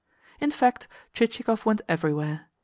[0.39, 2.47] In fact, Chichikov went everywhere.